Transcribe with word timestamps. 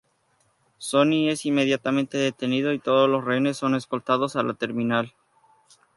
Sonny 0.79 1.29
es 1.29 1.45
inmediatamente 1.45 2.17
detenido 2.17 2.73
y 2.73 2.79
todos 2.79 3.07
los 3.07 3.23
rehenes 3.23 3.57
son 3.57 3.75
escoltados 3.75 4.35
a 4.35 4.41
la 4.41 4.55
terminal. 4.55 5.13